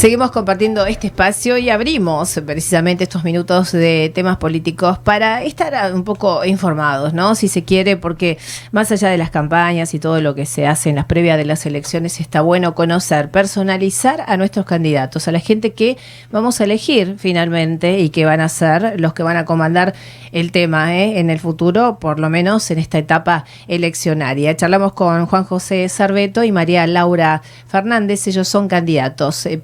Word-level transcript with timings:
Seguimos 0.00 0.30
compartiendo 0.30 0.86
este 0.86 1.08
espacio 1.08 1.58
y 1.58 1.68
abrimos 1.68 2.40
precisamente 2.46 3.04
estos 3.04 3.22
minutos 3.22 3.70
de 3.70 4.10
temas 4.14 4.38
políticos 4.38 4.98
para 4.98 5.42
estar 5.42 5.92
un 5.92 6.04
poco 6.04 6.42
informados, 6.46 7.12
¿no? 7.12 7.34
Si 7.34 7.48
se 7.48 7.64
quiere, 7.64 7.98
porque 7.98 8.38
más 8.72 8.90
allá 8.90 9.10
de 9.10 9.18
las 9.18 9.28
campañas 9.28 9.92
y 9.92 9.98
todo 9.98 10.22
lo 10.22 10.34
que 10.34 10.46
se 10.46 10.66
hace 10.66 10.88
en 10.88 10.96
las 10.96 11.04
previas 11.04 11.36
de 11.36 11.44
las 11.44 11.66
elecciones, 11.66 12.18
está 12.18 12.40
bueno 12.40 12.74
conocer, 12.74 13.30
personalizar 13.30 14.24
a 14.26 14.38
nuestros 14.38 14.64
candidatos, 14.64 15.28
a 15.28 15.32
la 15.32 15.38
gente 15.38 15.74
que 15.74 15.98
vamos 16.32 16.62
a 16.62 16.64
elegir 16.64 17.16
finalmente 17.18 18.00
y 18.00 18.08
que 18.08 18.24
van 18.24 18.40
a 18.40 18.48
ser 18.48 18.98
los 18.98 19.12
que 19.12 19.22
van 19.22 19.36
a 19.36 19.44
comandar 19.44 19.92
el 20.32 20.50
tema 20.50 20.96
¿eh? 20.96 21.18
en 21.18 21.28
el 21.28 21.40
futuro, 21.40 21.98
por 22.00 22.20
lo 22.20 22.30
menos 22.30 22.70
en 22.70 22.78
esta 22.78 22.96
etapa 22.96 23.44
eleccionaria. 23.68 24.56
Charlamos 24.56 24.94
con 24.94 25.26
Juan 25.26 25.44
José 25.44 25.86
Sarbeto 25.90 26.42
y 26.42 26.52
María 26.52 26.86
Laura 26.86 27.42
Fernández, 27.68 28.26
ellos 28.28 28.48
son 28.48 28.66
candidatos. 28.66 29.44
Eh, 29.44 29.58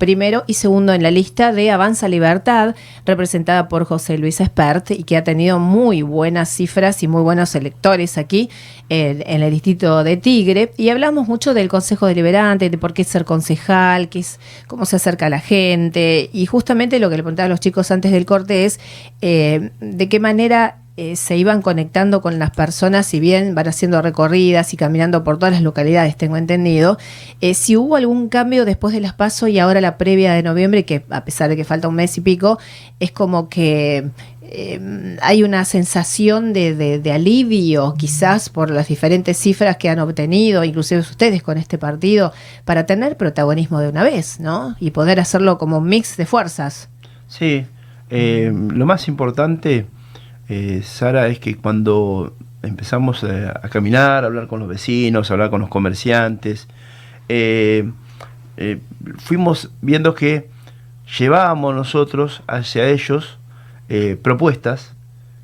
y 0.47 0.55
segundo 0.55 0.93
en 0.93 1.03
la 1.03 1.11
lista 1.11 1.53
de 1.53 1.71
Avanza 1.71 2.09
Libertad, 2.09 2.75
representada 3.05 3.69
por 3.69 3.85
José 3.85 4.19
Luis 4.19 4.41
Espert 4.41 4.91
y 4.91 5.05
que 5.05 5.17
ha 5.17 5.25
tenido 5.25 5.59
muy 5.59 6.03
buenas 6.03 6.49
cifras 6.49 7.03
y 7.03 7.09
muy 7.09 7.23
buenos 7.23 7.55
electores 7.55 8.19
aquí 8.19 8.51
en, 8.89 9.23
el 9.27 9.51
distrito 9.51 10.03
de 10.05 10.17
Tigre. 10.17 10.73
Y 10.77 10.89
hablamos 10.89 11.29
mucho 11.29 11.55
del 11.55 11.69
Consejo 11.69 12.07
Deliberante, 12.07 12.71
de 12.71 12.79
por 12.79 12.93
qué 12.95 13.05
ser 13.05 13.25
concejal, 13.25 14.09
qué 14.09 14.21
es, 14.21 14.41
cómo 14.67 14.85
se 14.87 14.97
acerca 14.97 15.27
a 15.27 15.31
la 15.31 15.41
gente. 15.41 16.31
Y 16.33 16.47
justamente 16.47 16.99
lo 16.99 17.11
que 17.11 17.17
le 17.17 17.23
preguntaba 17.23 17.47
a 17.47 17.51
los 17.51 17.61
chicos 17.61 17.91
antes 17.91 18.13
del 18.13 18.27
corte 18.27 18.65
es 18.65 18.81
eh, 19.21 19.71
de 19.81 20.09
qué 20.09 20.21
manera 20.21 20.79
eh, 20.99 21.15
se 21.17 21.37
iban 21.37 21.61
conectando 21.61 22.23
con 22.23 22.39
las 22.39 22.53
personas, 22.53 23.05
si 23.05 23.21
bien 23.21 23.55
van 23.55 23.69
haciendo 23.69 24.01
recorridas 24.01 24.73
y 24.73 24.79
caminando 24.79 25.25
por 25.25 25.37
todas 25.37 25.53
las 25.53 25.61
localidades, 25.61 26.17
tengo 26.17 26.39
entendido, 26.39 26.97
eh, 27.43 27.53
si 27.53 27.77
hubo 27.77 27.97
algún 27.97 28.31
cambio 28.31 28.65
después 28.65 28.95
de 28.95 29.03
las 29.03 29.13
pasos 29.13 29.51
y 29.51 29.59
ahora 29.59 29.83
la 29.83 29.99
previa 29.99 30.33
de 30.33 30.43
noviembre, 30.43 30.87
que 30.87 31.05
a 31.11 31.23
pesar 31.23 31.51
de 31.51 31.57
que 31.57 31.65
falta 31.65 31.87
un 31.87 31.97
mes 31.97 32.17
y 32.17 32.23
pico, 32.23 32.59
es 32.99 33.13
como 33.13 33.51
que 33.51 34.09
eh, 34.41 35.19
hay 35.21 35.43
una 35.43 35.67
sensación 35.67 36.55
de, 36.55 37.13
alivio, 37.15 37.93
quizás 37.99 38.49
por 38.49 38.71
las 38.71 38.89
diferentes 38.89 39.37
cifras 39.37 39.77
que 39.77 39.91
han 39.91 39.99
obtenido, 39.99 40.65
inclusive 40.65 41.03
ustedes 41.03 41.43
con 41.43 41.59
este 41.59 41.77
partido, 41.77 42.33
para 42.65 42.87
tener 42.87 43.19
protagonismo 43.19 43.81
de 43.81 43.91
una 43.91 44.03
vez, 44.03 44.41
¿no? 44.41 44.77
Y 44.81 44.93
poder 44.93 45.21
hacerlo 45.21 45.59
como 45.59 45.77
un 45.77 45.89
mix 45.91 46.17
de 46.17 46.25
fuerzas. 46.25 46.89
Sí, 47.29 47.67
lo 48.09 48.87
más 48.87 49.09
importante 49.09 49.85
eh, 50.49 50.83
Sara, 50.85 51.27
es 51.29 51.39
que 51.39 51.57
cuando 51.57 52.35
empezamos 52.63 53.25
eh, 53.25 53.49
a 53.49 53.69
caminar, 53.69 54.25
a 54.25 54.27
hablar 54.27 54.47
con 54.47 54.61
los 54.61 54.69
vecinos, 54.69 55.31
a 55.31 55.35
hablar 55.35 55.51
con 55.51 55.61
los 55.61 55.71
comerciantes, 55.71 56.69
eh, 57.29 57.91
fuimos 59.19 59.71
viendo 59.83 60.15
que 60.15 60.49
llevábamos 61.19 61.75
nosotros 61.75 62.43
hacia 62.47 62.89
ellos 62.89 63.39
propuestas 64.23 64.95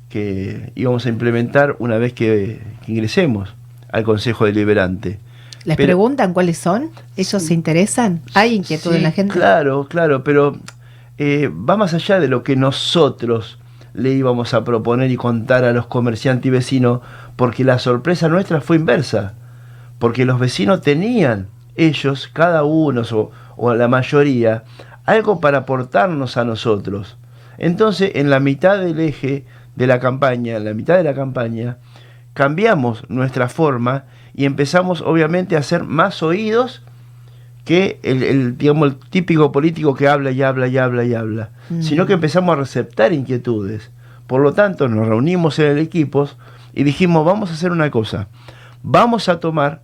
que 0.09 0.71
íbamos 0.75 1.05
a 1.05 1.09
implementar 1.09 1.77
una 1.79 1.97
vez 1.97 2.11
que, 2.13 2.61
ingresemos 2.87 3.53
al 3.89 4.03
Consejo 4.03 4.45
Deliberante. 4.45 5.19
¿Les 5.63 5.77
preguntan 5.77 6.33
cuáles 6.33 6.57
son? 6.57 6.89
¿Ellos 7.15 7.43
se 7.43 7.53
interesan? 7.53 8.21
¿Hay 8.33 8.55
inquietud 8.55 8.93
en 8.93 9.03
la 9.03 9.11
gente? 9.11 9.31
Claro, 9.31 9.87
claro, 9.87 10.23
pero 10.23 10.57
va 11.19 11.77
más 11.77 11.93
allá 11.93 12.19
de 12.19 12.27
lo 12.27 12.43
que 12.43 12.55
nosotros 12.55 13.59
le 13.93 14.11
íbamos 14.11 14.53
a 14.53 14.63
proponer 14.63 15.11
y 15.11 15.17
contar 15.17 15.63
a 15.63 15.73
los 15.73 15.87
comerciantes 15.87 16.47
y 16.47 16.49
vecinos, 16.49 17.01
porque 17.35 17.63
la 17.63 17.79
sorpresa 17.79 18.27
nuestra 18.29 18.61
fue 18.61 18.75
inversa, 18.75 19.33
porque 19.99 20.25
los 20.25 20.39
vecinos 20.39 20.81
tenían 20.81 21.47
ellos, 21.75 22.29
cada 22.31 22.63
uno 22.63 23.01
o, 23.11 23.31
o 23.55 23.73
la 23.73 23.87
mayoría, 23.87 24.63
algo 25.05 25.39
para 25.39 25.59
aportarnos 25.59 26.37
a 26.37 26.45
nosotros. 26.45 27.17
Entonces, 27.57 28.11
en 28.15 28.29
la 28.29 28.39
mitad 28.39 28.79
del 28.79 28.99
eje 28.99 29.45
de 29.75 29.87
la 29.87 29.99
campaña, 29.99 30.57
en 30.57 30.65
la 30.65 30.73
mitad 30.73 30.97
de 30.97 31.03
la 31.03 31.13
campaña, 31.13 31.77
cambiamos 32.33 33.07
nuestra 33.09 33.49
forma 33.49 34.05
y 34.33 34.45
empezamos 34.45 35.01
obviamente 35.01 35.55
a 35.55 35.63
ser 35.63 35.83
más 35.83 36.23
oídos 36.23 36.81
que 37.63 37.99
el, 38.03 38.57
digamos, 38.57 38.89
el 38.89 38.97
típico 39.09 39.51
político 39.51 39.95
que 39.95 40.07
habla 40.07 40.31
y 40.31 40.41
habla 40.41 40.67
y 40.67 40.77
habla 40.77 41.05
y 41.05 41.13
habla, 41.13 41.51
sino 41.79 42.05
que 42.05 42.13
empezamos 42.13 42.53
a 42.53 42.59
receptar 42.59 43.13
inquietudes. 43.13 43.91
Por 44.27 44.41
lo 44.41 44.53
tanto, 44.53 44.87
nos 44.87 45.07
reunimos 45.07 45.59
en 45.59 45.67
el 45.67 45.77
equipo 45.77 46.29
y 46.73 46.83
dijimos, 46.83 47.25
vamos 47.25 47.51
a 47.51 47.53
hacer 47.53 47.71
una 47.71 47.89
cosa, 47.89 48.27
vamos 48.81 49.29
a 49.29 49.39
tomar 49.39 49.81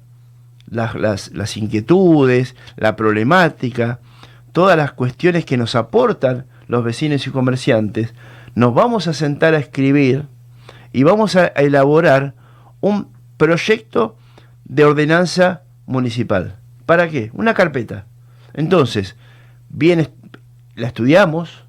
las, 0.70 0.96
las, 0.96 1.32
las 1.32 1.56
inquietudes, 1.56 2.56
la 2.76 2.96
problemática, 2.96 4.00
todas 4.52 4.78
las 4.78 4.92
cuestiones 4.92 5.46
que 5.46 5.58
nos 5.58 5.76
aportan 5.76 6.46
los 6.68 6.84
vecinos 6.84 7.26
y 7.26 7.32
comerciantes, 7.32 8.14
nos 8.56 8.74
vamos 8.74 9.08
a 9.08 9.14
sentar 9.14 9.54
a 9.54 9.60
escribir 9.60 10.26
y 10.92 11.04
vamos 11.04 11.36
a 11.36 11.48
elaborar 11.48 12.34
un 12.82 13.08
proyecto 13.38 14.18
de 14.66 14.86
ordenanza 14.86 15.64
municipal. 15.86 16.59
¿Para 16.90 17.08
qué? 17.08 17.30
Una 17.34 17.54
carpeta. 17.54 18.08
Entonces, 18.52 19.16
bien, 19.70 20.10
la 20.74 20.88
estudiamos, 20.88 21.66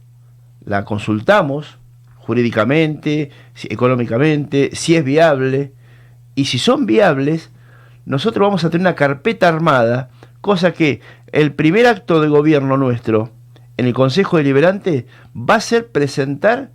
la 0.64 0.86
consultamos 0.86 1.76
jurídicamente, 2.16 3.30
económicamente, 3.64 4.70
si 4.72 4.96
es 4.96 5.04
viable, 5.04 5.74
y 6.34 6.46
si 6.46 6.58
son 6.58 6.86
viables, 6.86 7.50
nosotros 8.06 8.46
vamos 8.46 8.64
a 8.64 8.70
tener 8.70 8.80
una 8.80 8.94
carpeta 8.94 9.46
armada, 9.46 10.08
cosa 10.40 10.72
que 10.72 11.02
el 11.32 11.52
primer 11.52 11.86
acto 11.86 12.22
de 12.22 12.28
gobierno 12.28 12.78
nuestro 12.78 13.30
en 13.76 13.84
el 13.84 13.92
Consejo 13.92 14.38
Deliberante 14.38 15.04
va 15.36 15.56
a 15.56 15.60
ser 15.60 15.88
presentar 15.88 16.70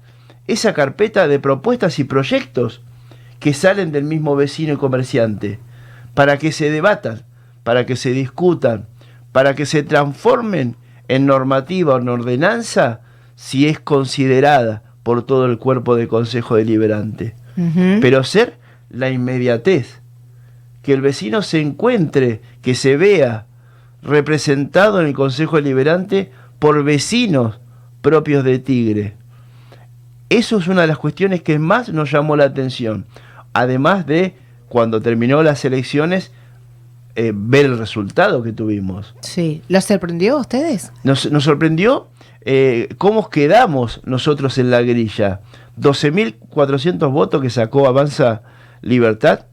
esa 0.46 0.76
carpeta 0.76 1.28
de 1.28 1.40
propuestas 1.40 1.98
y 1.98 2.04
proyectos 2.04 2.84
que 3.40 3.56
salen 3.56 3.92
del 3.92 4.04
mismo 4.04 4.36
vecino 4.36 4.74
y 4.74 4.78
comerciante, 4.78 5.58
para 6.14 6.38
que 6.38 6.52
se 6.52 6.70
debatan 6.70 7.24
para 7.66 7.88
que 7.88 7.96
se 7.96 8.12
discutan, 8.12 8.86
para 9.32 9.56
que 9.56 9.66
se 9.66 9.82
transformen 9.82 10.76
en 11.08 11.26
normativa 11.26 11.96
o 11.96 12.00
en 12.00 12.10
ordenanza 12.10 13.02
si 13.36 13.68
es 13.68 13.80
considerada 13.80 14.84
por 15.02 15.24
todo 15.24 15.48
el 15.48 15.58
cuerpo 15.58 15.96
de 15.96 16.08
Consejo 16.08 16.58
Deliberante. 16.58 17.36
Pero 18.02 18.24
ser 18.24 18.60
la 18.92 19.10
inmediatez, 19.10 20.02
que 20.84 20.94
el 20.94 21.02
vecino 21.02 21.42
se 21.42 21.60
encuentre, 21.60 22.42
que 22.62 22.76
se 22.76 22.98
vea 22.98 23.48
representado 24.04 25.02
en 25.02 25.08
el 25.08 25.16
Consejo 25.16 25.56
Deliberante 25.56 26.32
por 26.60 26.84
vecinos 26.84 27.60
propios 28.04 28.44
de 28.44 28.60
Tigre. 28.60 29.16
Eso 30.30 30.58
es 30.60 30.68
una 30.68 30.82
de 30.82 30.88
las 30.88 31.00
cuestiones 31.00 31.42
que 31.42 31.58
más 31.58 31.90
nos 31.90 32.12
llamó 32.12 32.36
la 32.36 32.44
atención. 32.44 33.08
Además 33.54 34.06
de 34.06 34.36
cuando 34.70 35.02
terminó 35.02 35.42
las 35.42 35.66
elecciones, 35.66 36.32
eh, 37.16 37.32
ver 37.34 37.66
el 37.66 37.78
resultado 37.78 38.44
que 38.44 38.52
tuvimos. 38.52 39.16
Sí, 39.22 39.62
¿los 39.70 39.86
sorprendió 39.86 40.38
a 40.38 40.42
ustedes? 40.42 40.92
Nos, 41.04 41.22
sorprendió 41.22 42.10
eh, 42.42 42.90
cómo 42.98 43.30
quedamos 43.30 44.02
nosotros 44.04 44.58
en 44.58 44.70
la 44.70 44.82
grilla. 44.82 45.40
12.400 45.80 47.12
votos 47.12 47.42
que 47.42 47.50
sacó 47.50 47.88
Avanza 47.88 48.42
Libertad 48.82 49.46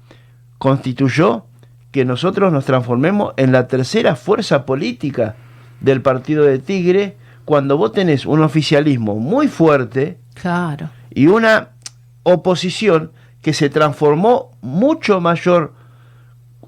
constituyó 0.59 1.47
que 1.93 2.05
nosotros 2.05 2.53
nos 2.53 2.65
transformemos 2.65 3.35
en 3.37 3.53
la 3.53 3.69
tercera 3.69 4.17
fuerza 4.17 4.67
política 4.67 5.37
del 5.81 6.03
partido 6.03 6.45
de 6.45 6.59
Tigre 6.59 7.17
cuando 7.45 7.77
vos 7.77 7.93
tenés 7.93 8.27
un 8.27 8.43
oficialismo 8.43 9.17
muy 9.17 9.47
fuerte 9.47 10.19
claro. 10.35 10.91
y 11.11 11.27
una 11.27 11.71
oposición 12.23 13.13
que 13.41 13.53
se 13.53 13.69
transformó 13.69 14.51
mucho 14.63 15.21
mayor 15.21 15.75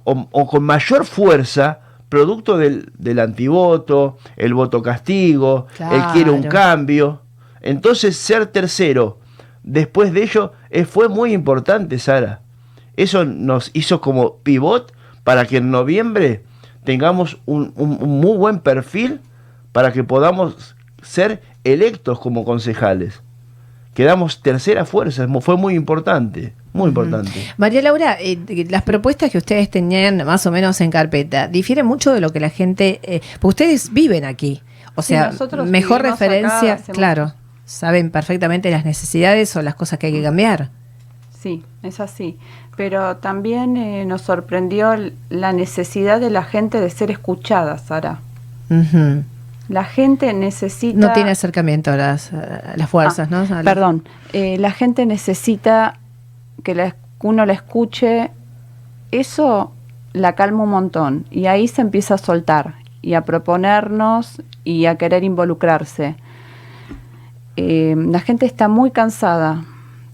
o, 0.05 0.47
con 0.47 0.63
mayor 0.63 1.05
fuerza 1.05 1.81
producto 2.09 2.57
del, 2.57 2.93
del, 2.97 3.19
antivoto, 3.19 4.19
el 4.37 4.55
voto 4.55 4.83
castigo, 4.83 5.67
el 5.79 6.03
quiere 6.13 6.31
un 6.31 6.45
cambio. 6.45 7.23
Entonces 7.61 8.17
ser 8.17 8.47
tercero 8.47 9.19
después 9.63 10.13
de 10.13 10.23
ello 10.23 10.53
eh, 10.71 10.85
fue 10.85 11.09
muy 11.09 11.33
importante, 11.33 11.99
Sara. 11.99 12.43
Eso 12.97 13.25
nos 13.25 13.71
hizo 13.73 14.01
como 14.01 14.37
pivot 14.39 14.93
para 15.25 15.47
que 15.47 15.57
en 15.57 15.71
noviembre 15.71 16.45
tengamos 16.85 17.39
un, 17.47 17.73
un 17.77 18.21
muy 18.21 18.37
buen 18.37 18.61
perfil 18.61 19.21
para 19.73 19.93
que 19.93 20.05
podamos 20.05 20.77
ser 21.03 21.43
electos 21.65 22.21
como 22.21 22.45
concejales 22.45 23.25
quedamos 23.95 24.43
tercera 24.43 24.85
fuerza, 24.85 25.27
fue 25.41 25.57
muy 25.57 25.75
importante, 25.75 26.53
muy 26.75 26.89
importante. 26.89 27.31
María 27.57 27.81
Laura, 27.81 28.19
eh, 28.21 28.67
las 28.69 28.83
propuestas 28.83 29.31
que 29.31 29.39
ustedes 29.39 29.71
tenían 29.71 30.19
más 30.27 30.45
o 30.47 30.51
menos 30.51 30.79
en 30.83 30.91
carpeta 30.91 31.49
difieren 31.49 31.87
mucho 31.87 32.13
de 32.13 32.21
lo 32.21 32.31
que 32.31 32.41
la 32.41 32.51
gente, 32.51 33.01
eh, 33.05 33.21
porque 33.41 33.65
ustedes 33.65 33.93
viven 33.95 34.25
aquí, 34.27 34.61
o 34.95 35.01
sea, 35.01 35.33
mejor 35.67 36.03
referencia, 36.03 36.77
claro, 36.93 37.33
saben 37.65 38.11
perfectamente 38.11 38.71
las 38.71 38.85
necesidades 38.85 39.57
o 39.57 39.63
las 39.63 39.75
cosas 39.75 39.99
que 39.99 40.09
hay 40.09 40.13
que 40.13 40.23
cambiar. 40.23 40.69
Sí, 41.41 41.63
es 41.83 42.01
así, 42.01 42.39
pero 42.77 43.17
también 43.19 43.77
eh, 43.77 44.05
nos 44.05 44.23
sorprendió 44.23 44.95
la 45.31 45.53
necesidad 45.53 46.21
de 46.21 46.31
la 46.31 46.43
gente 46.43 46.81
de 46.81 46.91
ser 46.91 47.11
escuchada, 47.11 47.79
Sara. 47.79 48.19
La 49.69 49.85
gente 49.85 50.33
necesita... 50.35 50.99
No 50.99 51.13
tiene 51.13 51.31
acercamiento 51.31 51.91
a 51.91 51.97
las, 51.97 52.33
a 52.33 52.75
las 52.77 52.89
fuerzas, 52.91 53.29
Ah, 53.31 53.31
¿no? 53.31 53.39
A 53.39 53.63
las- 53.63 53.65
Perdón, 53.65 54.05
eh, 54.33 54.57
la 54.59 54.71
gente 54.73 55.07
necesita 55.07 55.99
que 56.65 56.75
la- 56.75 56.97
uno 57.23 57.47
la 57.47 57.53
escuche. 57.53 58.31
Eso 59.13 59.73
la 60.13 60.33
calma 60.35 60.65
un 60.65 60.71
montón 60.71 61.25
y 61.31 61.47
ahí 61.47 61.69
se 61.69 61.81
empieza 61.83 62.15
a 62.15 62.19
soltar 62.19 62.75
y 63.03 63.15
a 63.15 63.23
proponernos 63.23 64.43
y 64.65 64.87
a 64.87 64.97
querer 64.97 65.23
involucrarse. 65.25 66.17
Eh, 67.57 67.95
la 67.97 68.21
gente 68.21 68.47
está 68.47 68.69
muy 68.69 68.91
cansada. 68.91 69.65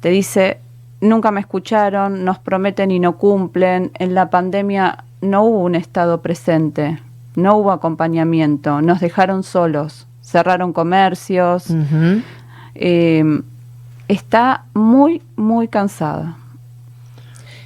Te 0.01 0.11
dice, 0.11 0.59
nunca 1.01 1.31
me 1.31 1.41
escucharon, 1.41 2.25
nos 2.25 2.39
prometen 2.39 2.91
y 2.91 2.99
no 3.01 3.17
cumplen. 3.17 3.91
En 3.95 4.15
la 4.15 4.29
pandemia 4.31 5.05
no 5.23 5.45
hubo 5.45 5.61
un 5.61 5.75
Estado 5.75 6.21
presente, 6.23 6.99
no 7.37 7.57
hubo 7.57 7.73
acompañamiento, 7.73 8.83
nos 8.83 9.01
dejaron 9.01 9.43
solos, 9.43 10.07
cerraron 10.23 10.73
comercios. 10.73 11.67
Eh, 12.75 13.25
está 14.09 14.65
muy, 14.75 15.23
muy 15.37 15.69
cansada. 15.69 16.37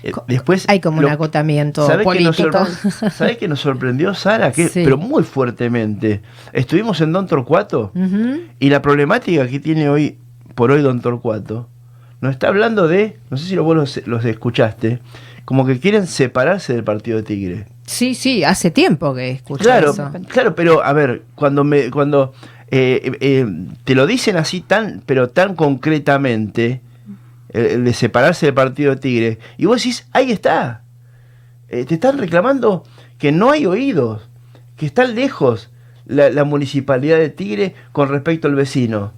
Eh, 0.06 0.12
Después, 0.28 0.66
Hay 0.68 0.80
como 0.80 0.98
un 0.98 1.06
agotamiento 1.06 1.86
¿sabe 1.86 2.04
que 2.04 2.20
nos 2.20 2.36
político. 2.36 2.64
sorpre- 2.66 3.10
¿Sabe 3.10 3.36
que 3.38 3.48
nos 3.48 3.60
sorprendió, 3.60 4.12
Sara? 4.14 4.52
Que, 4.52 4.68
Sí. 4.68 4.82
Pero 4.84 4.98
muy 4.98 5.22
fuertemente. 5.22 6.20
Estuvimos 6.52 7.00
en 7.00 7.12
Don 7.12 7.26
Torcuato 7.26 7.92
y 8.60 8.68
la 8.70 8.82
problemática 8.82 9.46
que 9.48 9.60
tiene 9.60 9.88
hoy 9.88 10.18
por 10.54 10.70
hoy 10.70 10.82
Don 10.82 11.00
Torcuato 11.00 11.68
nos 12.20 12.32
está 12.32 12.48
hablando 12.48 12.86
de, 12.88 13.18
no 13.30 13.36
sé 13.36 13.46
si 13.48 13.56
vos 13.56 13.76
los, 13.76 14.06
los 14.06 14.24
escuchaste, 14.24 15.00
como 15.44 15.66
que 15.66 15.78
quieren 15.78 16.06
separarse 16.06 16.72
del 16.74 16.84
partido 16.84 17.18
de 17.18 17.22
Tigre. 17.22 17.66
Sí, 17.86 18.14
sí, 18.14 18.44
hace 18.44 18.70
tiempo 18.70 19.14
que 19.14 19.30
escucho 19.30 19.64
Claro, 19.64 19.90
eso. 19.90 20.10
claro, 20.28 20.54
pero 20.54 20.82
a 20.82 20.92
ver, 20.94 21.22
cuando 21.34 21.64
me, 21.64 21.90
cuando 21.90 22.32
eh, 22.70 23.12
eh, 23.20 23.46
te 23.84 23.94
lo 23.94 24.06
dicen 24.06 24.36
así 24.38 24.62
tan, 24.62 25.02
pero 25.04 25.28
tan 25.28 25.54
concretamente, 25.54 26.80
el, 27.54 27.66
el 27.66 27.84
de 27.84 27.94
separarse 27.94 28.46
del 28.46 28.54
partido 28.54 28.94
de 28.94 29.00
Tigre, 29.00 29.38
y 29.56 29.64
vos 29.64 29.78
decís, 29.78 30.06
ahí 30.12 30.30
está. 30.30 30.82
Eh, 31.68 31.86
te 31.86 31.94
están 31.94 32.18
reclamando 32.18 32.84
que 33.16 33.32
no 33.32 33.50
hay 33.50 33.64
oídos, 33.64 34.28
que 34.76 34.84
están 34.84 35.14
lejos 35.14 35.70
la, 36.04 36.28
la 36.28 36.44
municipalidad 36.44 37.16
de 37.16 37.30
Tigre 37.30 37.74
con 37.92 38.10
respecto 38.10 38.48
al 38.48 38.54
vecino. 38.54 39.12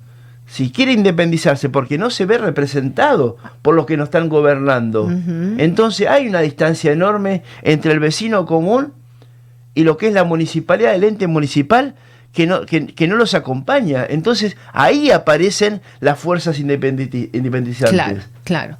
Si 0.46 0.70
quiere 0.70 0.92
independizarse 0.92 1.68
porque 1.68 1.98
no 1.98 2.08
se 2.10 2.24
ve 2.24 2.38
representado 2.38 3.36
por 3.62 3.74
los 3.74 3.84
que 3.84 3.96
nos 3.96 4.06
están 4.06 4.28
gobernando, 4.28 5.10
entonces 5.58 6.06
hay 6.06 6.28
una 6.28 6.40
distancia 6.40 6.92
enorme 6.92 7.42
entre 7.62 7.90
el 7.90 7.98
vecino 7.98 8.46
común 8.46 8.92
y 9.74 9.82
lo 9.82 9.96
que 9.96 10.06
es 10.06 10.14
la 10.14 10.22
municipalidad, 10.22 10.94
el 10.94 11.02
ente 11.02 11.26
municipal, 11.26 11.96
que 12.36 12.46
no, 12.46 12.66
que, 12.66 12.86
que 12.86 13.08
no 13.08 13.16
los 13.16 13.32
acompaña. 13.32 14.04
Entonces 14.06 14.56
ahí 14.74 15.10
aparecen 15.10 15.80
las 16.00 16.18
fuerzas 16.18 16.58
independizantes. 16.60 17.90
Claro, 17.96 18.20
claro. 18.44 18.76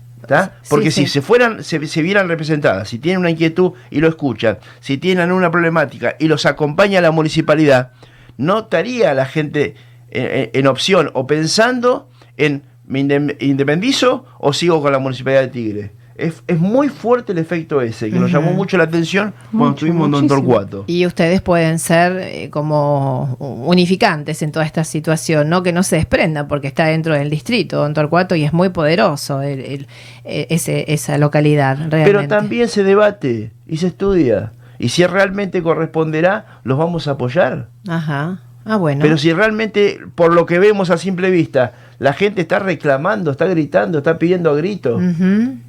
Porque 0.69 0.91
sí. 0.91 1.03
si 1.03 1.07
se 1.07 1.23
fueran, 1.23 1.65
se, 1.65 1.85
se 1.87 2.03
vieran 2.03 2.29
representadas, 2.29 2.89
si 2.89 2.99
tienen 2.99 3.21
una 3.21 3.31
inquietud 3.31 3.73
y 3.91 4.01
lo 4.01 4.09
escuchan, 4.09 4.59
si 4.81 4.99
tienen 4.99 5.33
una 5.33 5.51
problemática 5.51 6.17
y 6.19 6.29
los 6.29 6.45
acompaña 6.47 7.01
la 7.01 7.13
municipalidad, 7.13 7.93
no 8.37 8.59
estaría 8.61 9.15
la 9.15 9.25
gente 9.25 9.75
en, 10.11 10.27
en- 10.27 10.51
en 10.53 10.67
opción 10.67 11.11
o 11.15 11.27
pensando 11.27 12.11
en 12.37 12.63
me 12.87 13.01
inde- 13.01 13.37
independizo 13.41 14.27
o 14.39 14.53
sigo 14.53 14.83
con 14.83 14.93
la 14.93 14.99
municipalidad 14.99 15.43
de 15.43 15.49
Tigre. 15.49 15.93
Es, 16.19 16.43
es 16.47 16.59
muy 16.59 16.89
fuerte 16.89 17.33
el 17.33 17.39
efecto 17.39 17.81
ese, 17.83 18.11
que 18.11 18.19
nos 18.19 18.31
llamó 18.33 18.53
mucho 18.53 18.77
la 18.79 18.85
atención 18.85 19.35
cuando 19.51 19.59
Mucho, 19.71 19.87
estuvimos 19.87 20.07
en 20.07 20.13
Don. 20.13 20.29
Torcuato. 20.29 20.85
Y 20.87 21.05
ustedes 21.07 21.43
pueden 21.43 21.79
ser 21.79 22.17
eh, 22.23 22.49
como 22.51 23.37
unificantes 23.39 24.41
en 24.43 24.53
toda 24.53 24.65
esta 24.65 24.85
situación, 24.85 25.49
no 25.49 25.63
que 25.63 25.73
no 25.73 25.83
se 25.83 25.97
desprendan 25.97 26.49
porque 26.49 26.69
está 26.69 26.87
dentro 26.87 27.15
del 27.15 27.29
distrito 27.31 27.79
Don 27.79 27.93
Torcuato 27.95 28.35
y 28.35 28.45
es 28.45 28.53
muy 28.53 28.71
poderoso 28.71 29.43
el- 29.43 29.61
el- 29.61 29.87
eh, 30.25 30.47
ese- 30.51 30.93
esa 30.93 31.19
localidad. 31.19 31.77
Realmente. 31.77 32.05
Pero 32.05 32.27
también 32.29 32.69
se 32.69 32.83
debate 32.83 33.53
y 33.67 33.77
se 33.77 33.89
estudia. 33.89 34.53
Y 34.79 34.89
si 34.91 35.05
realmente 35.07 35.63
corresponderá, 35.63 36.61
los 36.65 36.79
vamos 36.79 37.09
a 37.09 37.13
apoyar. 37.13 37.69
Ajá. 37.89 38.41
Ah, 38.65 38.77
bueno. 38.77 39.01
Pero 39.03 39.17
si 39.17 39.33
realmente, 39.33 40.01
por 40.15 40.33
lo 40.35 40.45
que 40.47 40.59
vemos 40.59 40.91
a 40.91 40.99
simple 40.99 41.31
vista, 41.31 41.73
la 41.99 42.13
gente 42.13 42.43
está 42.43 42.59
reclamando, 42.59 43.31
está 43.31 43.47
gritando, 43.47 43.99
está 43.99 44.19
pidiendo 44.19 44.51
a 44.51 44.55
gritos 44.57 45.01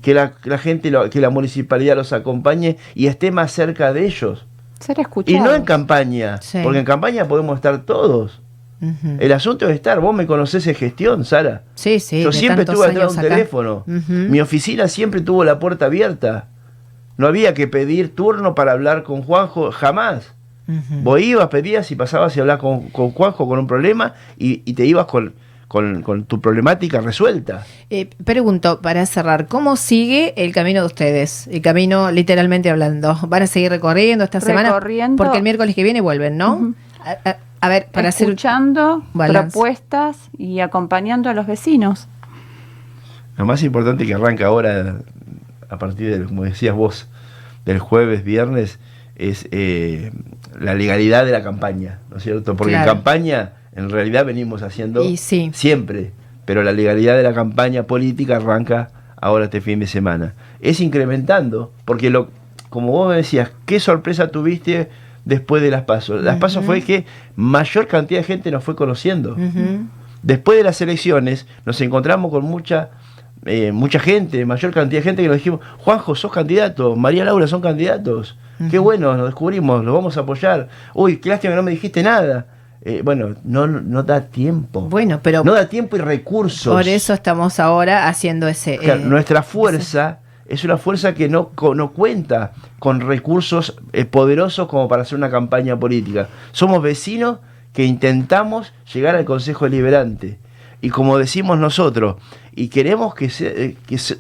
que 0.02 0.14
la, 0.14 0.34
gente, 0.58 0.92
lo- 0.92 1.10
que 1.10 1.22
la 1.22 1.30
municipalidad 1.30 1.96
los 1.96 2.14
acompañe 2.14 2.78
y 2.96 3.08
esté 3.08 3.32
más 3.32 3.52
cerca 3.52 3.94
de 3.94 4.06
ellos. 4.06 4.46
Ser 4.80 4.98
Y 5.26 5.40
no 5.40 5.56
en 5.56 5.64
campaña, 5.64 6.40
Sí. 6.42 6.60
porque 6.64 6.80
en 6.80 6.86
campaña 6.86 7.26
podemos 7.28 7.56
estar 7.56 7.80
todos. 7.84 8.42
El 9.20 9.32
asunto 9.32 9.68
es 9.68 9.74
estar. 9.74 10.00
Vos 10.00 10.14
me 10.16 10.28
conocés 10.28 10.68
en 10.68 10.76
gestión, 10.76 11.26
Sara. 11.26 11.64
Sí, 11.74 12.00
sí. 12.00 12.22
Yo 12.22 12.32
siempre 12.32 12.64
estuve 12.64 12.86
atrás 12.86 13.14
de 13.16 13.20
un 13.20 13.26
acá. 13.26 13.36
teléfono. 13.36 13.84
Mi 13.88 14.40
oficina 14.40 14.88
siempre 14.88 15.22
tuvo 15.22 15.44
la 15.44 15.58
puerta 15.58 15.86
abierta. 15.86 16.50
No 17.18 17.26
había 17.26 17.56
que 17.56 17.68
pedir 17.68 18.14
turno 18.14 18.54
para 18.54 18.74
hablar 18.74 19.02
con 19.02 19.24
Juanjo, 19.24 19.72
jamás. 19.72 20.34
Vos 21.02 21.20
ibas, 21.22 21.48
pedías 21.48 21.90
y 21.92 21.96
pasabas 21.96 22.38
y 22.38 22.40
hablabas 22.42 22.62
con, 22.62 22.90
con 22.90 23.12
Juanjo 23.12 23.48
con 23.48 23.58
un 23.58 23.66
problema 23.68 24.14
y, 24.38 24.62
y 24.66 24.74
te 24.74 24.86
ibas 24.86 25.06
con, 25.08 25.34
con- 25.68 26.02
con 26.02 26.24
tu 26.26 26.40
problemática 26.40 27.02
resuelta. 27.02 27.66
Eh, 27.90 28.10
pregunto, 28.24 28.82
para 28.82 29.06
cerrar, 29.06 29.48
¿cómo 29.48 29.76
sigue 29.76 30.34
el 30.38 30.54
camino 30.54 30.80
de 30.82 30.86
ustedes? 30.88 31.48
El 31.48 31.62
camino, 31.62 32.12
literalmente 32.12 32.70
hablando. 32.70 33.18
¿Van 33.28 33.44
a 33.44 33.48
seguir 33.48 33.70
recorriendo 33.72 34.24
esta 34.24 34.40
semana? 34.42 34.70
Recorriendo. 34.70 35.22
Porque 35.24 35.38
el 35.38 35.44
miércoles 35.44 35.76
que 35.76 35.84
viene 35.84 36.00
vuelven, 36.02 36.38
¿no? 36.38 36.74
A, 37.04 37.30
a- 37.30 37.38
a 37.60 37.70
ver, 37.70 37.88
para 37.92 38.10
hacer... 38.10 38.28
Escuchando 38.28 39.04
balance. 39.14 39.52
propuestas 39.52 40.18
y 40.38 40.60
acompañando 40.60 41.30
a 41.30 41.34
los 41.34 41.48
vecinos. 41.48 42.08
Lo 43.36 43.46
más 43.46 43.64
importante 43.64 44.06
que 44.06 44.14
arranca 44.14 44.46
ahora, 44.46 44.98
a 45.70 45.78
partir 45.78 46.16
de, 46.20 46.26
como 46.26 46.44
decías 46.44 46.76
vos, 46.76 47.08
del 47.66 47.80
jueves, 47.80 48.24
viernes, 48.24 48.80
es 49.16 49.48
eh, 49.52 50.12
la 50.60 50.76
legalidad 50.76 51.26
de 51.26 51.32
la 51.32 51.44
campaña, 51.44 52.00
¿no 52.12 52.18
es 52.18 52.24
cierto? 52.24 52.56
Porque 52.56 52.74
Claro. 52.74 52.92
en 52.92 52.96
campaña, 52.98 53.54
en 53.78 53.90
realidad 53.90 54.26
venimos 54.26 54.64
haciendo 54.64 55.04
Y 55.04 55.16
sí. 55.18 55.52
siempre, 55.54 56.12
pero 56.46 56.64
la 56.64 56.74
legalidad 56.74 57.16
de 57.16 57.24
la 57.24 57.34
campaña 57.34 57.84
política 57.84 58.38
arranca 58.38 58.90
ahora 59.22 59.46
este 59.46 59.62
fin 59.62 59.80
de 59.80 59.88
semana. 59.88 60.34
Es 60.60 60.82
incrementando, 60.82 61.72
porque 61.86 62.10
lo, 62.10 62.30
como 62.70 62.92
vos 62.92 63.10
me 63.10 63.16
decías, 63.16 63.52
¿qué 63.66 63.80
sorpresa 63.80 64.30
tuviste 64.30 64.90
después 65.26 65.62
de 65.62 65.70
las 65.72 65.84
pasos? 65.84 66.24
Las 66.24 66.38
pasos 66.38 66.58
Ujú. 66.58 66.66
fue 66.66 66.82
que 66.82 67.06
mayor 67.36 67.88
cantidad 67.88 68.20
de 68.20 68.24
gente 68.26 68.52
nos 68.52 68.64
fue 68.64 68.76
conociendo. 68.76 69.38
Después 70.24 70.58
de 70.58 70.64
las 70.64 70.82
elecciones 70.82 71.46
nos 71.66 71.80
encontramos 71.80 72.32
con 72.32 72.44
mucha 72.44 72.90
eh, 73.46 73.72
mucha 73.72 74.00
gente, 74.00 74.44
mayor 74.46 74.74
cantidad 74.74 75.00
de 75.00 75.04
gente 75.04 75.22
que 75.22 75.28
nos 75.28 75.38
dijimos, 75.38 75.60
Juanjo, 75.78 76.16
sos 76.16 76.32
candidato, 76.32 76.96
María 76.96 77.24
Laura 77.24 77.46
son 77.48 77.62
candidatos. 77.62 78.38
Qué 78.72 78.80
bueno, 78.80 79.16
nos 79.16 79.28
descubrimos, 79.28 79.86
los 79.86 79.94
vamos 79.94 80.18
a 80.18 80.22
apoyar. 80.22 80.68
Uy, 80.96 81.18
qué 81.18 81.30
lástima 81.30 81.52
que 81.52 81.56
no 81.58 81.62
me 81.64 81.70
dijiste 81.72 82.02
nada. 82.02 82.48
Eh, 82.90 83.02
bueno, 83.04 83.36
no, 83.44 83.68
no 83.68 84.04
da 84.04 84.22
tiempo. 84.22 84.82
Bueno, 84.82 85.20
pero 85.22 85.44
no 85.44 85.54
da 85.54 85.68
tiempo 85.68 85.98
y 85.98 86.00
recursos. 86.00 86.74
por 86.74 86.88
eso 86.88 87.14
estamos 87.14 87.60
ahora 87.60 88.08
haciendo 88.08 88.48
ese... 88.48 88.78
Claro, 88.78 89.02
eh, 89.02 89.06
nuestra 89.06 89.44
fuerza 89.44 90.20
es 90.46 90.64
una 90.64 90.78
fuerza 90.78 91.14
que 91.14 91.28
no, 91.28 91.52
no 91.76 91.92
cuenta 91.92 92.54
con 92.80 93.02
recursos 93.02 93.76
eh, 93.92 94.06
poderosos 94.06 94.70
como 94.70 94.88
para 94.88 95.02
hacer 95.02 95.18
una 95.18 95.30
campaña 95.30 95.78
política. 95.78 96.30
Somos 96.54 96.82
vecinos 96.82 97.40
que 97.74 97.84
intentamos 97.84 98.72
llegar 98.94 99.18
al 99.18 99.26
Consejo 99.26 99.66
Deliberante. 99.66 100.40
Y 100.80 100.90
como 100.90 101.18
decimos 101.18 101.58
nosotros, 101.60 102.16
y 102.56 102.70
queremos 102.70 103.14
que, 103.16 103.30
se- 103.30 103.76
que 103.86 103.98
se- 103.98 104.18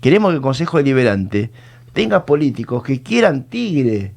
queremos 0.00 0.30
que 0.32 0.36
el 0.38 0.42
Consejo 0.42 0.78
Deliberante 0.78 1.52
tenga 1.92 2.26
políticos 2.26 2.82
que 2.82 3.00
quieran 3.00 3.44
Tigre, 3.44 4.12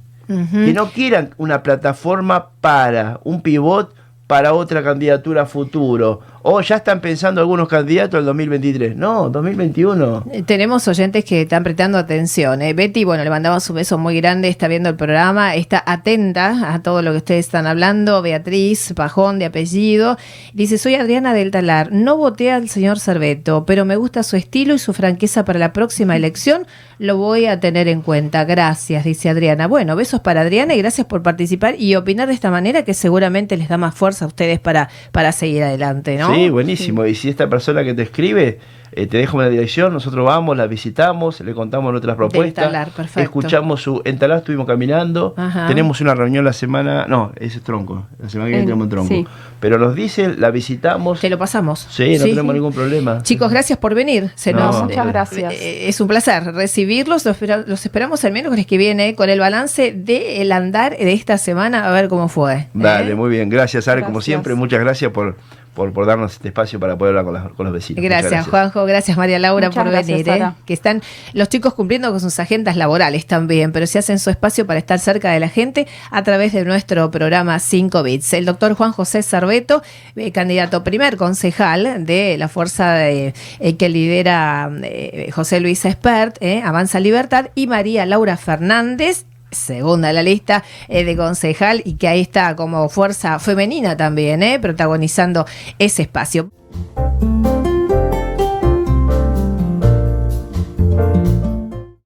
que 0.51 0.73
no 0.73 0.91
quieran 0.91 1.33
una 1.37 1.63
plataforma 1.63 2.49
para 2.61 3.19
un 3.23 3.41
pivot 3.41 3.93
para 4.27 4.53
otra 4.53 4.81
candidatura 4.81 5.45
futuro. 5.45 6.21
O 6.43 6.59
ya 6.61 6.77
están 6.77 7.01
pensando 7.01 7.39
algunos 7.39 7.67
candidatos 7.67 8.17
al 8.17 8.25
2023. 8.25 8.95
No, 8.95 9.29
2021. 9.29 10.25
Eh, 10.31 10.43
Tenemos 10.43 10.87
oyentes 10.87 11.23
que 11.23 11.41
están 11.41 11.63
prestando 11.63 11.99
atención. 11.99 12.61
¿eh? 12.63 12.73
Betty, 12.73 13.03
bueno, 13.03 13.23
le 13.23 13.29
mandamos 13.29 13.69
un 13.69 13.75
beso 13.75 13.99
muy 13.99 14.19
grande, 14.19 14.47
está 14.47 14.67
viendo 14.67 14.89
el 14.89 14.95
programa, 14.95 15.55
está 15.55 15.83
atenta 15.85 16.73
a 16.73 16.81
todo 16.81 17.03
lo 17.03 17.11
que 17.11 17.17
ustedes 17.17 17.45
están 17.45 17.67
hablando. 17.67 18.23
Beatriz 18.23 18.93
Pajón, 18.95 19.37
de 19.37 19.45
apellido. 19.45 20.17
Dice, 20.53 20.79
soy 20.79 20.95
Adriana 20.95 21.35
del 21.35 21.51
Talar. 21.51 21.91
No 21.91 22.17
voté 22.17 22.51
al 22.51 22.69
señor 22.69 22.99
Cerveto, 22.99 23.65
pero 23.65 23.85
me 23.85 23.95
gusta 23.95 24.23
su 24.23 24.35
estilo 24.35 24.73
y 24.73 24.79
su 24.79 24.93
franqueza 24.93 25.45
para 25.45 25.59
la 25.59 25.73
próxima 25.73 26.15
elección. 26.15 26.65
Lo 26.97 27.17
voy 27.17 27.45
a 27.45 27.59
tener 27.59 27.87
en 27.87 28.01
cuenta. 28.01 28.45
Gracias, 28.45 29.03
dice 29.03 29.29
Adriana. 29.29 29.67
Bueno, 29.67 29.95
besos 29.95 30.21
para 30.21 30.41
Adriana 30.41 30.73
y 30.73 30.79
gracias 30.79 31.05
por 31.05 31.21
participar 31.21 31.75
y 31.77 31.95
opinar 31.95 32.27
de 32.27 32.33
esta 32.33 32.49
manera 32.49 32.83
que 32.83 32.95
seguramente 32.95 33.57
les 33.57 33.69
da 33.69 33.77
más 33.77 33.93
fuerza 33.93 34.25
a 34.25 34.27
ustedes 34.27 34.59
para, 34.59 34.89
para 35.11 35.31
seguir 35.31 35.63
adelante, 35.63 36.17
¿no? 36.17 36.30
¿No? 36.31 36.35
Sí, 36.37 36.49
buenísimo. 36.49 37.05
Y 37.05 37.15
si 37.15 37.29
esta 37.29 37.49
persona 37.49 37.83
que 37.83 37.93
te 37.93 38.01
escribe 38.03 38.59
eh, 38.93 39.07
te 39.07 39.17
deja 39.17 39.37
una 39.37 39.47
dirección, 39.47 39.93
nosotros 39.93 40.25
vamos, 40.25 40.57
la 40.57 40.67
visitamos, 40.67 41.39
le 41.39 41.53
contamos 41.53 41.91
nuestras 41.91 42.17
propuestas. 42.17 42.65
Entalar, 42.65 42.89
perfecto. 42.89 43.21
Escuchamos 43.21 43.81
su. 43.81 44.01
En 44.03 44.19
Talar 44.19 44.39
estuvimos 44.39 44.67
caminando. 44.67 45.33
Ajá. 45.37 45.67
Tenemos 45.67 46.01
una 46.01 46.13
reunión 46.13 46.43
la 46.43 46.51
semana. 46.53 47.05
No, 47.07 47.31
ese 47.37 47.59
es 47.59 47.63
tronco. 47.63 48.05
La 48.19 48.29
semana 48.29 48.47
que 48.49 48.57
viene 48.57 48.63
En- 48.63 48.67
tenemos 48.67 48.89
tronco. 48.89 49.13
sí. 49.13 49.25
Pero 49.61 49.77
nos 49.77 49.95
dice, 49.95 50.35
la 50.37 50.51
visitamos. 50.51 51.19
Te 51.21 51.29
lo 51.29 51.37
pasamos. 51.37 51.87
Sí, 51.89 52.17
no 52.17 52.23
tenemos 52.25 52.53
ningún 52.53 52.73
problema. 52.73 53.21
Chicos, 53.23 53.49
gracias 53.51 53.77
por 53.79 53.93
venir. 53.95 54.31
Se 54.35 54.51
No, 54.51 54.59
nos, 54.59 54.83
muchas 54.83 55.05
eh, 55.05 55.09
gracias. 55.09 55.53
Eh, 55.53 55.87
Es 55.87 56.01
un 56.01 56.07
placer 56.07 56.43
recibirlos. 56.53 57.23
Los, 57.25 57.37
los 57.67 57.85
esperamos 57.85 58.23
el 58.25 58.33
miércoles 58.33 58.65
que 58.65 58.77
viene 58.77 59.15
con 59.15 59.29
el 59.29 59.39
balance 59.39 59.93
del 59.93 60.51
andar 60.51 60.97
de 60.97 61.13
esta 61.13 61.37
semana, 61.37 61.87
a 61.87 61.91
ver 61.91 62.07
cómo 62.09 62.27
fue. 62.27 62.67
Dale, 62.73 63.11
¿eh? 63.11 63.15
muy 63.15 63.29
bien. 63.29 63.49
Gracias, 63.49 63.87
Are, 63.87 64.01
como 64.01 64.15
Gracias. 64.15 64.25
siempre. 64.25 64.55
Muchas 64.55 64.79
gracias 64.81 65.11
por, 65.11 65.37
por, 65.73 65.93
por 65.93 66.05
darnos 66.05 66.33
este 66.33 66.49
espacio 66.49 66.79
para 66.79 66.97
poder 66.97 67.17
hablar 67.17 67.25
con, 67.25 67.33
las- 67.33 67.53
con 67.53 67.65
los 67.65 67.73
vecinos. 67.73 68.03
Gracias, 68.03 68.47
Juanjo. 68.47 68.85
Gracias, 68.85 69.17
María 69.17 69.39
Laura, 69.39 69.69
Muchas 69.69 69.83
por 69.83 69.91
gracias, 69.91 70.23
venir. 70.25 70.41
¿eh? 70.43 70.51
Que 70.65 70.73
están 70.73 71.01
los 71.33 71.47
chicos 71.49 71.73
cumpliendo 71.73 72.09
con 72.11 72.19
sus 72.19 72.39
agendas 72.39 72.75
laborales 72.75 73.25
también, 73.25 73.71
pero 73.71 73.87
se 73.87 73.99
hacen 73.99 74.19
su 74.19 74.29
espacio 74.29 74.67
para 74.67 74.79
estar 74.79 74.99
cerca 74.99 75.31
de 75.31 75.39
la 75.39 75.49
gente 75.49 75.87
a 76.11 76.23
través 76.23 76.53
de 76.53 76.65
nuestro 76.65 77.09
programa 77.11 77.57
5 77.59 78.03
Bits. 78.03 78.33
El 78.33 78.45
doctor 78.45 78.73
Juan 78.75 78.91
José 78.91 79.23
Cerveto, 79.23 79.81
eh, 80.15 80.31
candidato 80.31 80.83
primer 80.83 81.15
concejal 81.17 82.05
de 82.05 82.37
la 82.37 82.47
fuerza 82.49 83.09
eh, 83.09 83.33
eh, 83.59 83.77
que 83.77 83.87
lidera 83.89 84.69
eh, 84.83 85.29
José 85.33 85.59
Luis 85.61 85.85
Espert, 85.85 86.35
eh, 86.41 86.61
Avanza 86.65 86.99
Libertad, 86.99 87.47
y 87.55 87.67
María 87.67 88.05
Laura 88.05 88.35
Fernández. 88.37 89.25
Segunda 89.51 90.09
en 90.09 90.15
la 90.15 90.23
lista 90.23 90.63
eh, 90.87 91.03
de 91.03 91.17
concejal 91.17 91.81
y 91.83 91.95
que 91.95 92.07
ahí 92.07 92.21
está 92.21 92.55
como 92.55 92.87
fuerza 92.89 93.37
femenina 93.39 93.97
también, 93.97 94.41
eh, 94.43 94.59
protagonizando 94.59 95.45
ese 95.77 96.03
espacio. 96.03 96.49